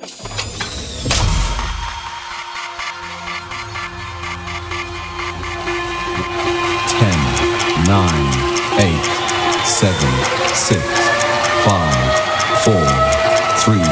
Ten, 0.00 0.08
nine, 7.84 8.32
eight, 8.80 9.04
seven, 9.66 10.12
six, 10.54 10.80
five, 11.66 12.16
four, 12.64 12.86
three, 13.60 13.84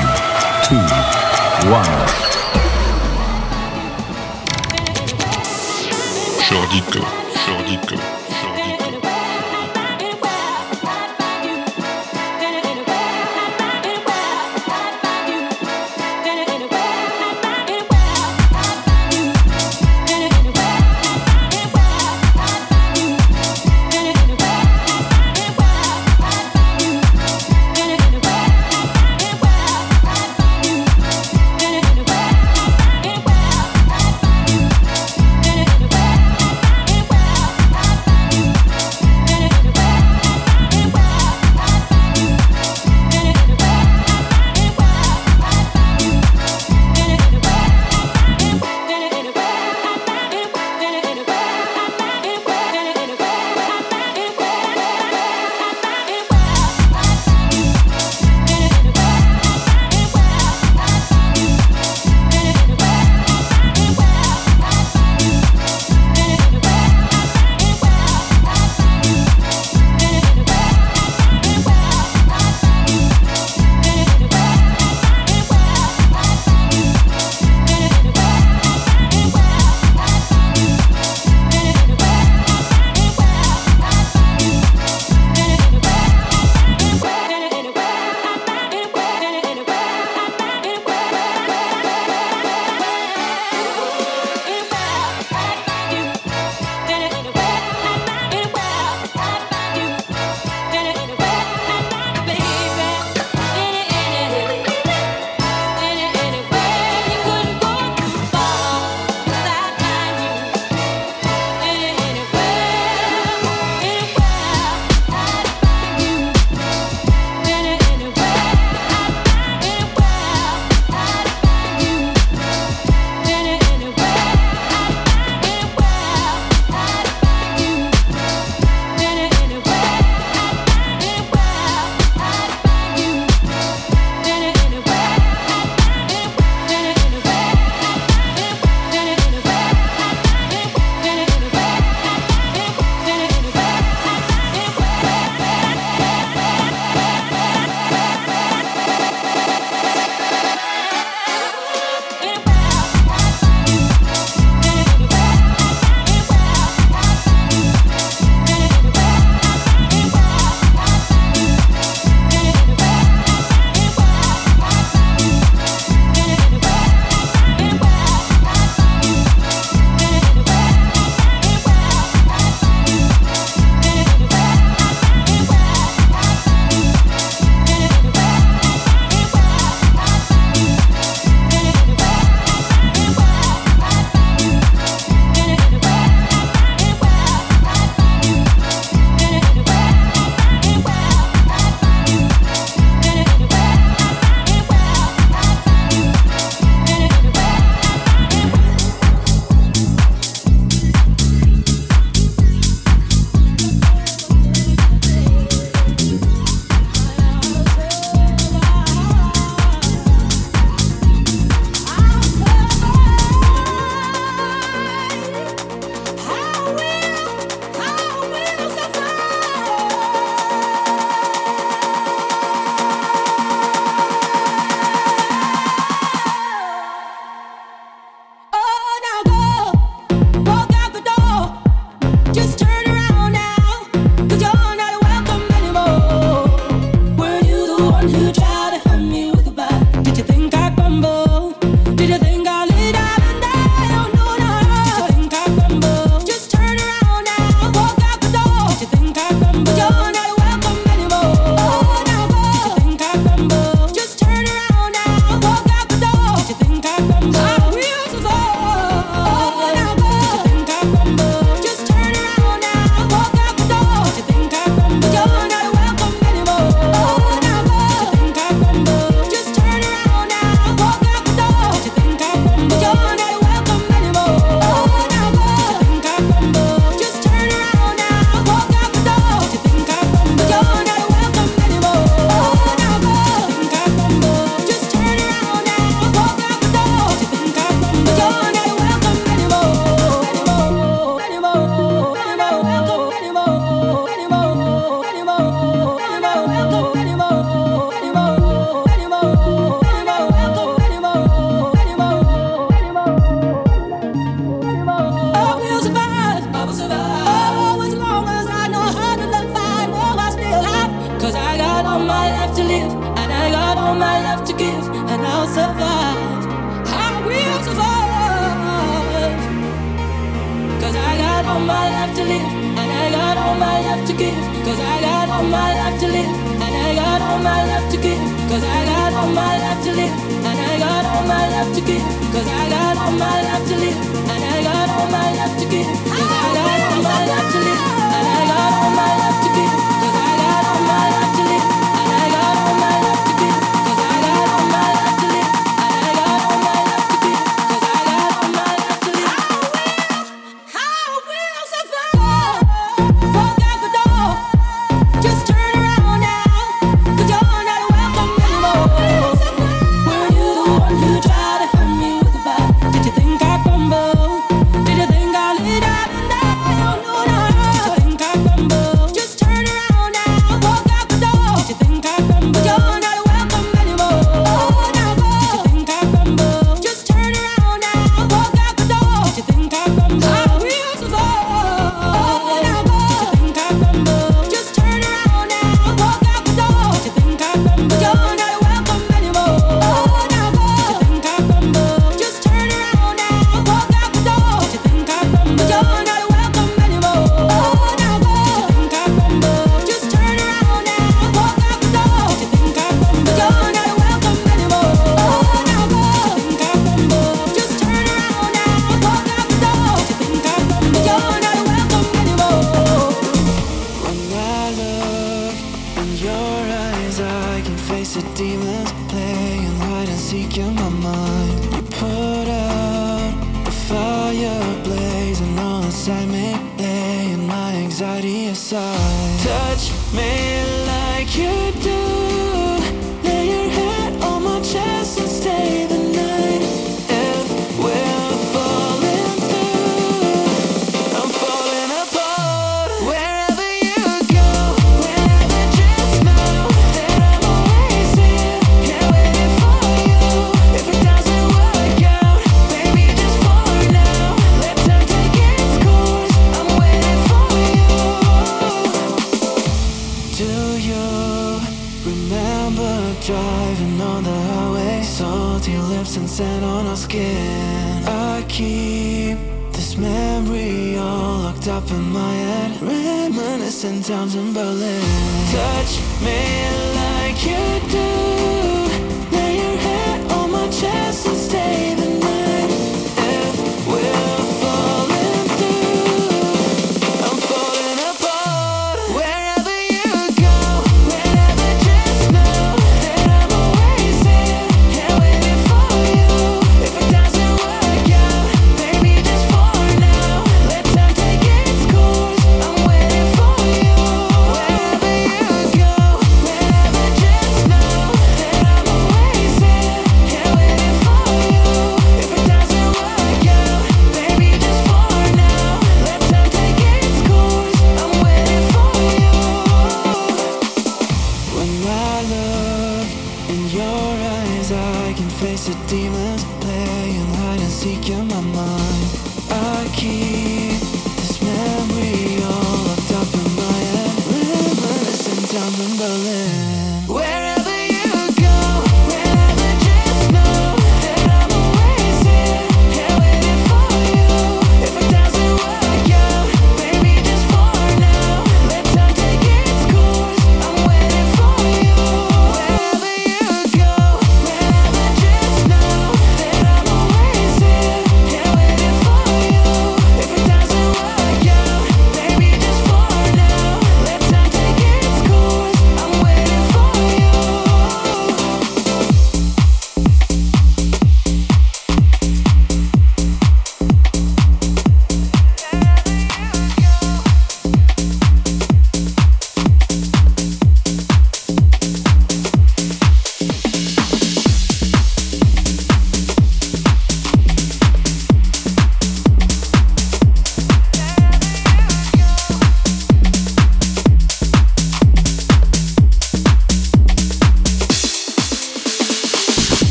two, 0.64 0.80
one. 1.68 1.98
Jordy 6.48 6.80
Copz, 6.90 7.36
Jordico. 7.44 8.17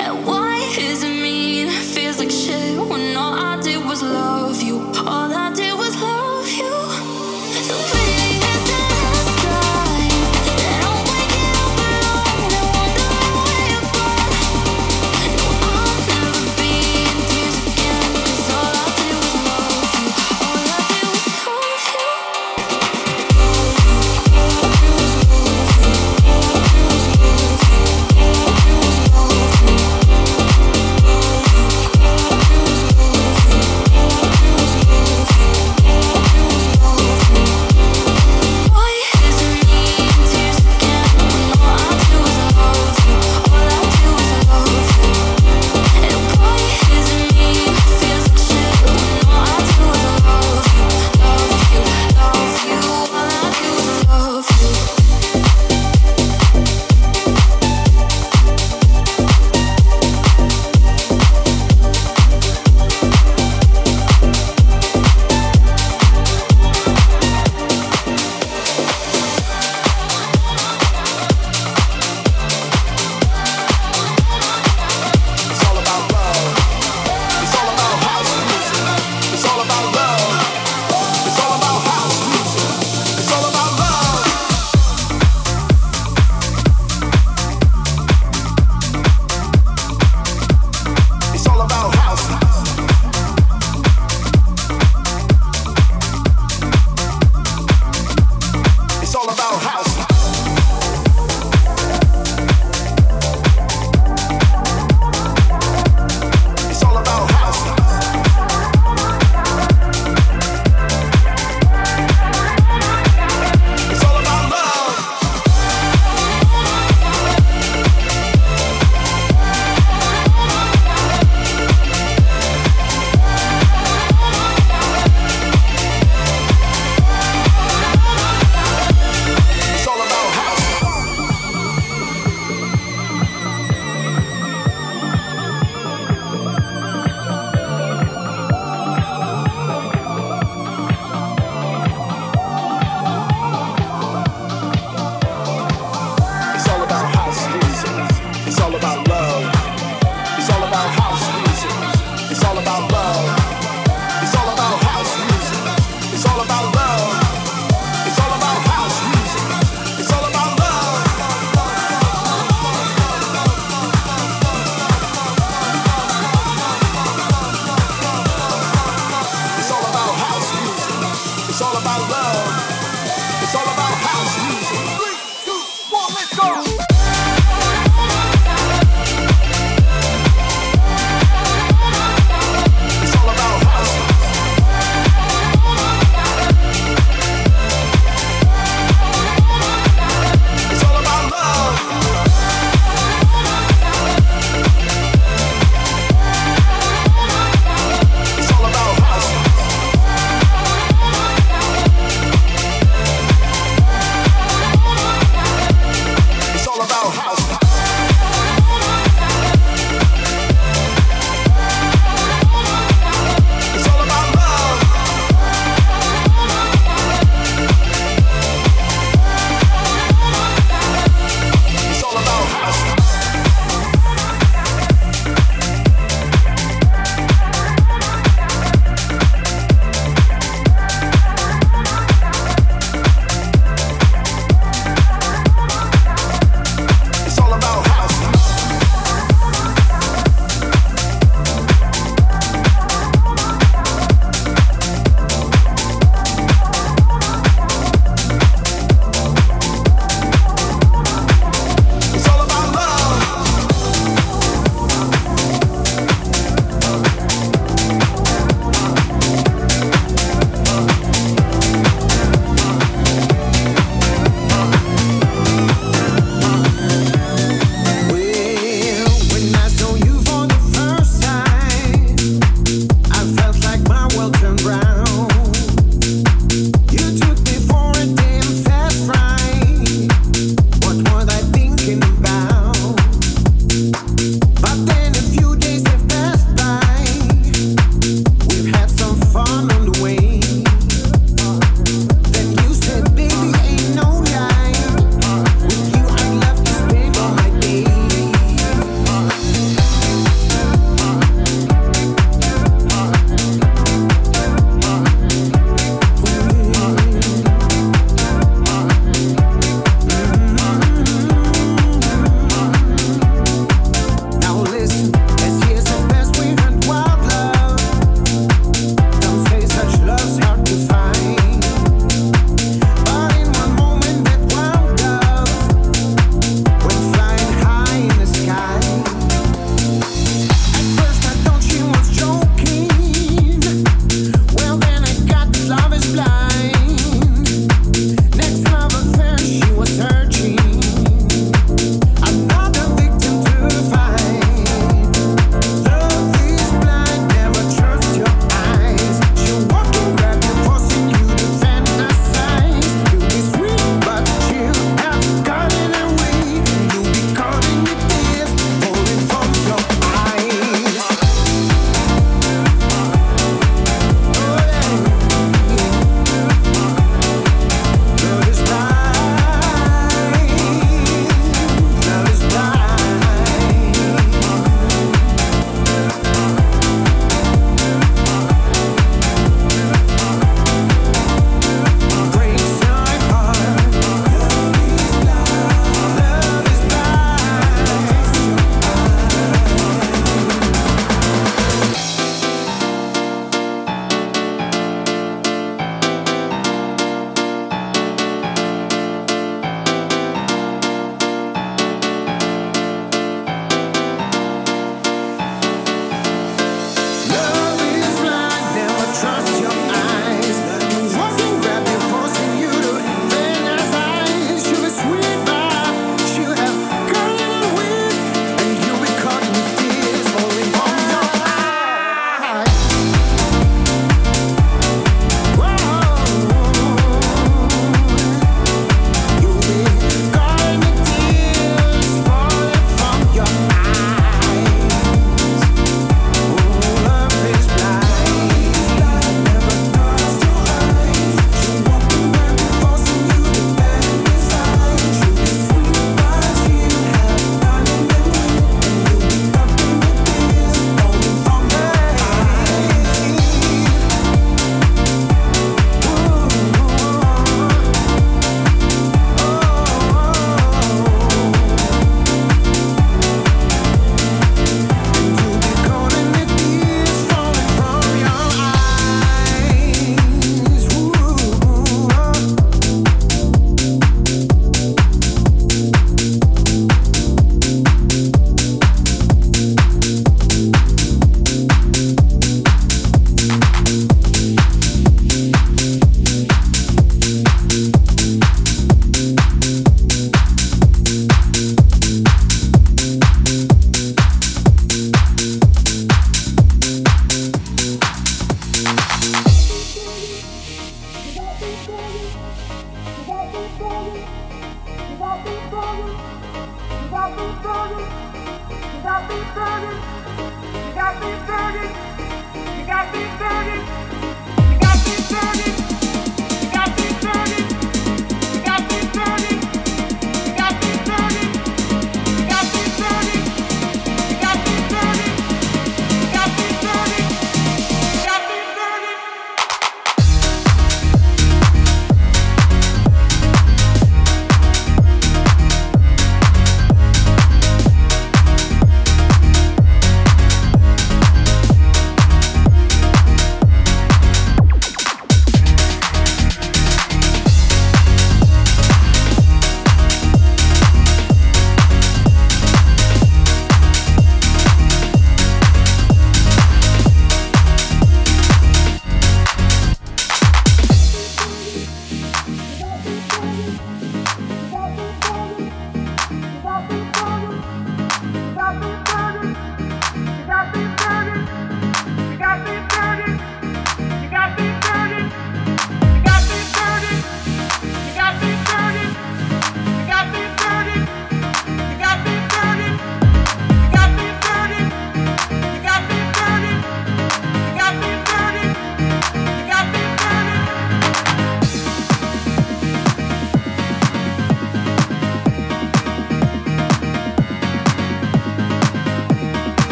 I 0.00 0.10
want 0.10 0.43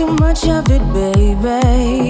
too 0.00 0.14
much 0.14 0.48
of 0.48 0.64
it, 0.70 0.82
baby. 0.94 2.08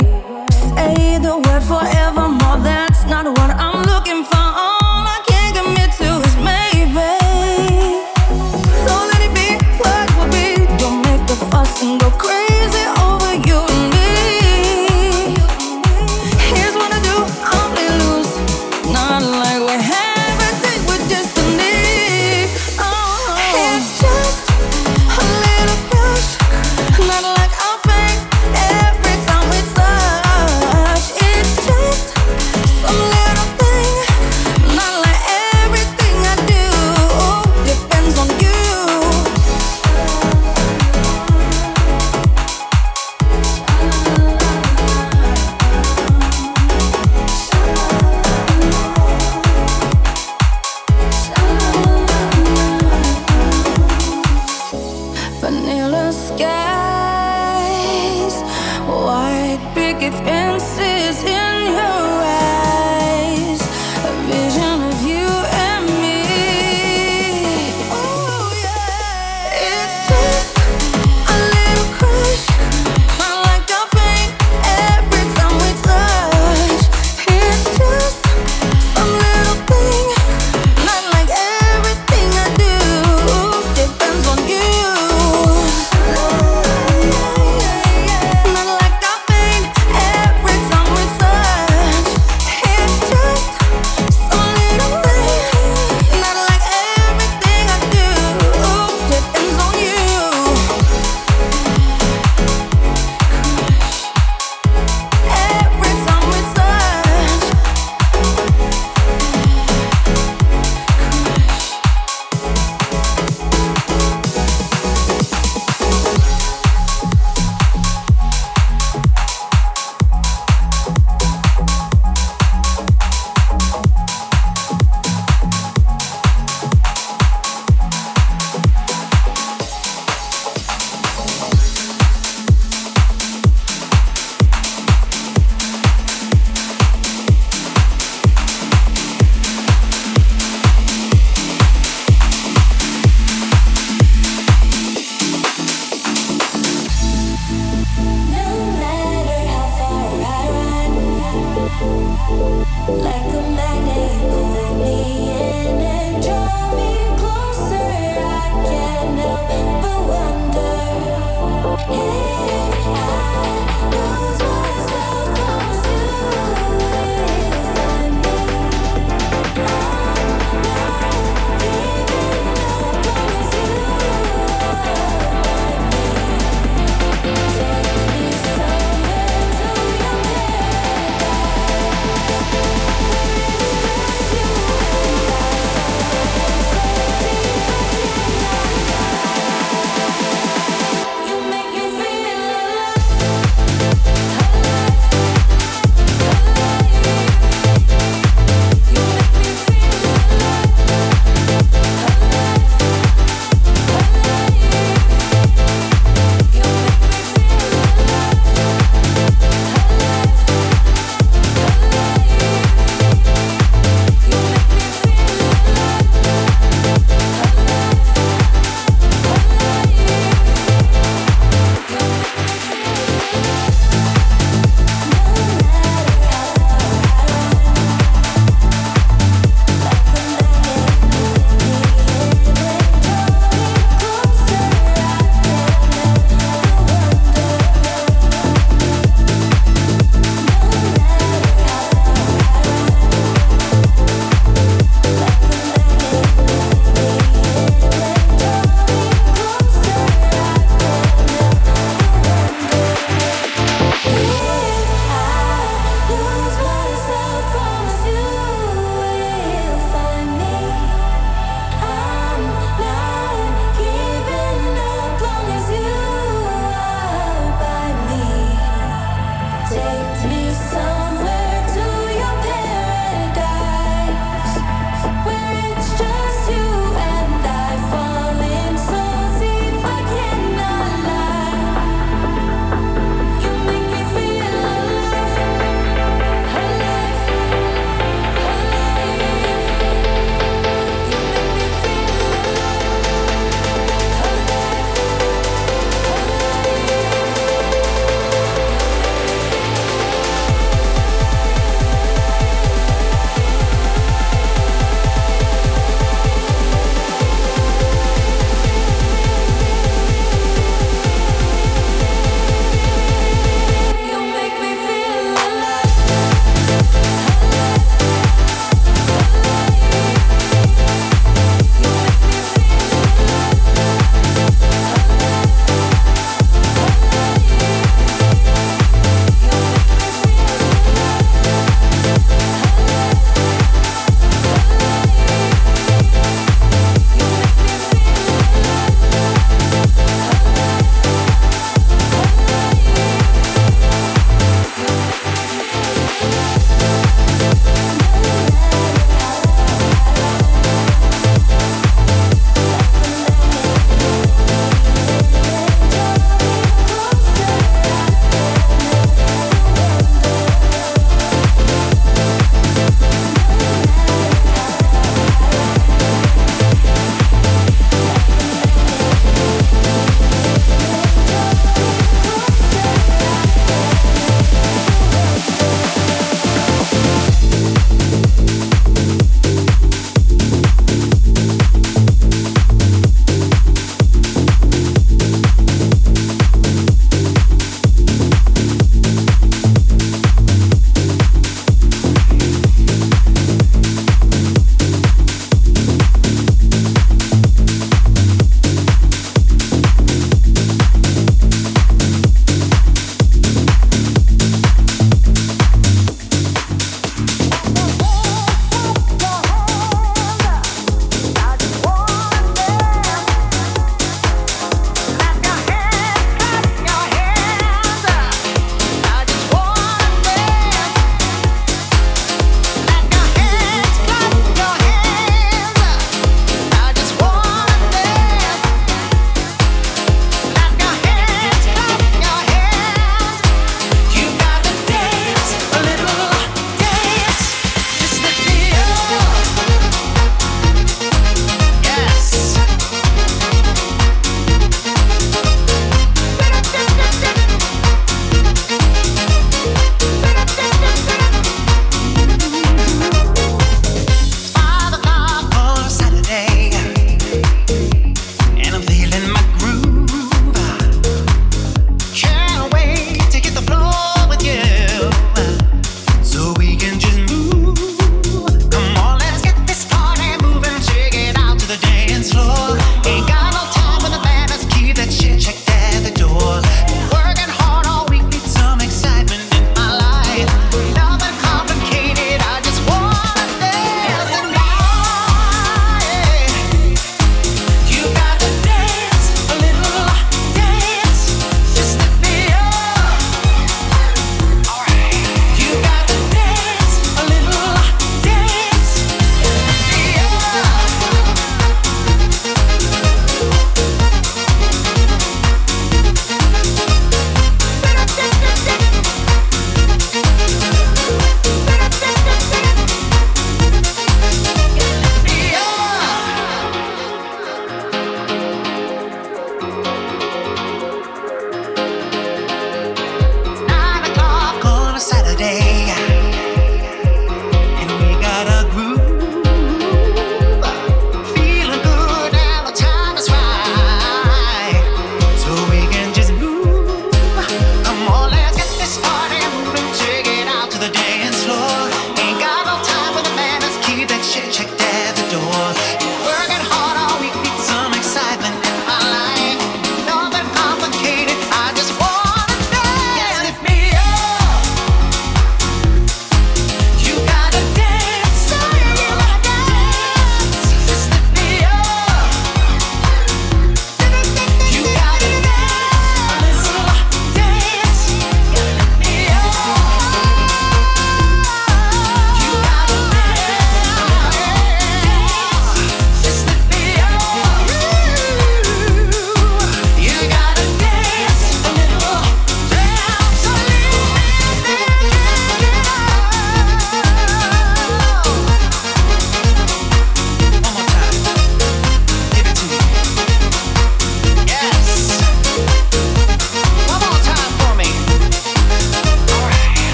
Say 0.77 1.19
the 1.19 1.35
word 1.45 1.63
forevermore, 1.71 2.59
that's 2.63 3.05
not 3.07 3.25
what 3.27 3.51
I'm 3.65 3.83
looking 3.83 4.23
for. 4.31 4.47
All 4.65 5.03
I 5.17 5.19
can 5.27 5.49
commit 5.59 5.91
to 6.01 6.11
is 6.29 6.37
maybe. 6.51 7.11
So 8.85 8.93
let 9.11 9.21
it 9.27 9.33
be 9.39 9.49
what 9.83 10.07
will 10.17 10.31
be. 10.37 10.47
Don't 10.79 11.03
make 11.03 11.25
a 11.35 11.37
fuss 11.51 11.83
and 11.83 12.01
go 12.01 12.11
crazy. 12.11 12.40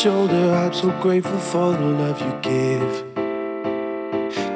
Shoulder. 0.00 0.54
I'm 0.54 0.72
so 0.72 0.90
grateful 1.02 1.38
for 1.38 1.72
the 1.72 1.84
love 1.84 2.18
you 2.22 2.32
give. 2.40 2.92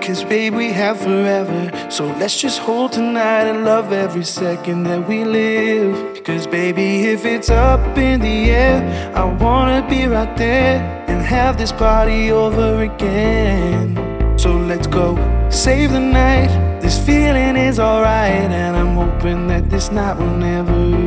Cause, 0.01 0.25
babe, 0.25 0.55
we 0.55 0.71
have 0.73 0.99
forever. 0.99 1.91
So 1.91 2.07
let's 2.21 2.41
just 2.41 2.59
hold 2.61 2.93
tonight 2.93 3.45
and 3.51 3.65
love 3.65 3.93
every 3.93 4.25
second 4.25 4.85
that 4.85 5.07
we 5.07 5.25
live. 5.25 6.25
Cause, 6.25 6.47
baby, 6.47 7.05
if 7.15 7.27
it's 7.27 7.51
up 7.51 7.99
in 7.99 8.21
the 8.21 8.51
air, 8.51 9.13
I 9.15 9.25
wanna 9.25 9.87
be 9.89 10.07
right 10.07 10.35
there 10.37 11.05
and 11.09 11.21
have 11.23 11.59
this 11.59 11.73
party 11.73 12.31
over 12.31 12.83
again. 12.83 13.99
So 14.39 14.57
let's 14.57 14.87
go 14.87 15.17
save 15.51 15.93
the 15.93 16.01
night. 16.01 16.81
This 16.81 16.99
feeling 17.05 17.57
is 17.57 17.79
alright, 17.79 18.51
and 18.51 18.77
I'm 18.77 18.95
hoping 18.95 19.47
that 19.49 19.69
this 19.69 19.91
night 19.91 20.17
will 20.19 20.37
never. 20.37 20.73
I 20.73 21.04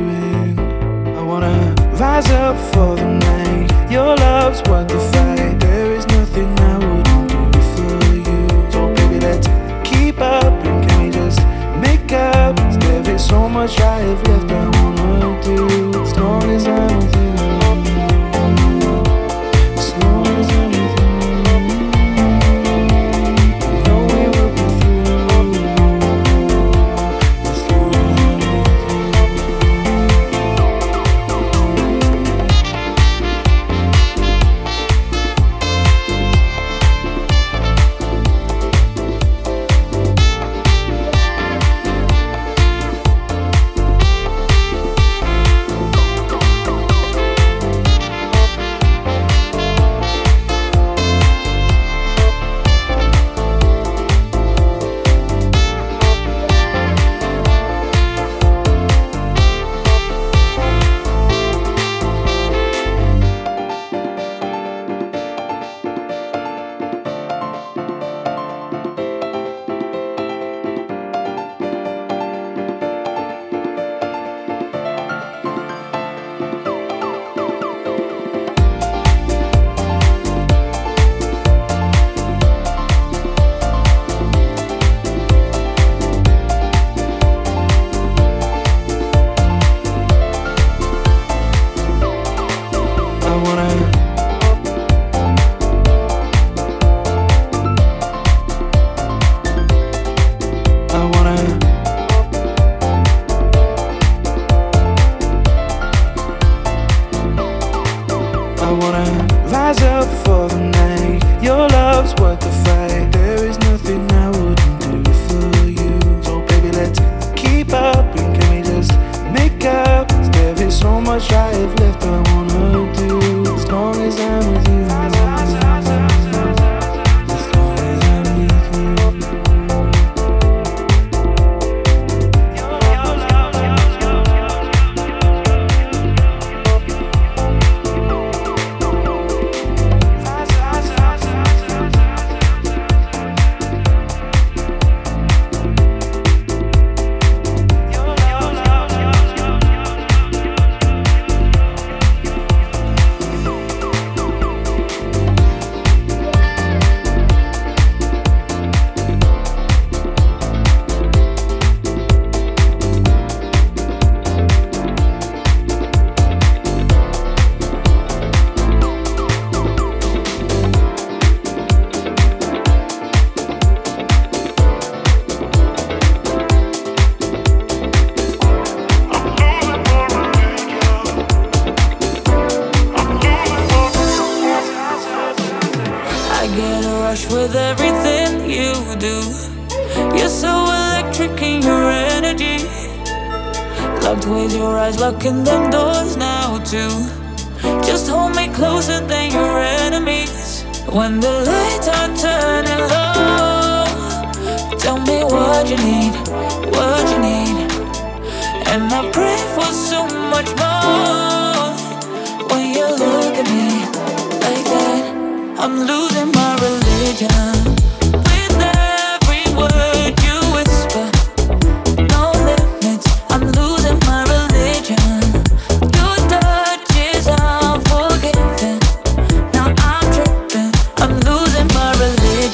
rise 1.99 2.29
up 2.29 2.55
for 2.73 2.95
the 2.95 3.05
night. 3.05 3.91
Your 3.91 4.15
love's 4.15 4.61
worth 4.69 4.87
the 4.87 4.99
fight. 5.11 5.59
There 5.59 5.93
is 5.93 6.05
nothing 6.07 6.47
I 6.59 6.77
wouldn't 6.77 7.53
do 7.53 7.61
for 7.73 8.15
you. 8.15 8.71
So 8.71 8.93
baby, 8.95 9.19
let's 9.19 9.47
keep 9.87 10.19
up 10.19 10.53
and 10.65 10.87
can 10.87 11.05
we 11.05 11.11
just 11.11 11.39
make 11.81 12.11
up? 12.11 12.55
There 12.79 13.15
is 13.15 13.25
so 13.25 13.49
much 13.49 13.79
I 13.79 13.99
have 14.01 14.27
left 14.27 14.51
I 14.51 14.65
wanna 14.81 15.41
do. 15.41 16.01
As 16.01 16.15
long 16.17 16.49
as 16.51 16.67
I'm 16.67 17.16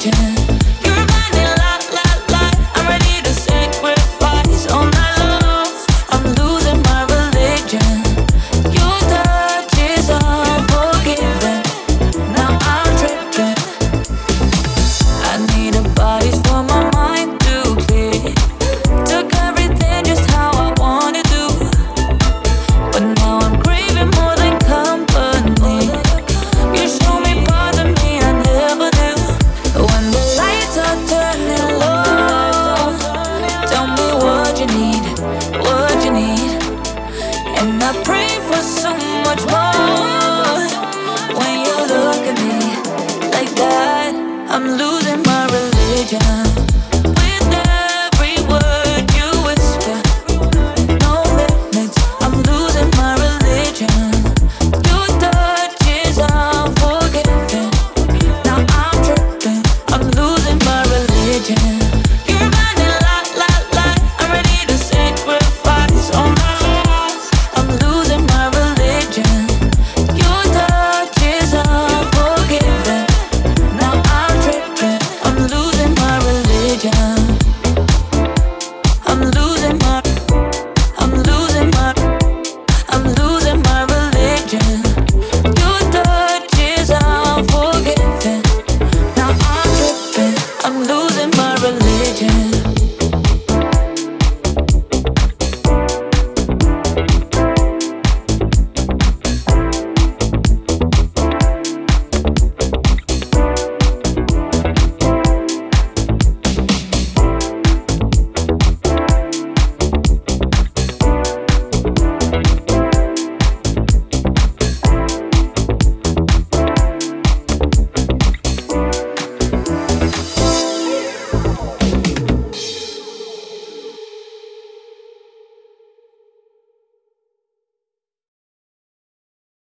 again 0.06 0.33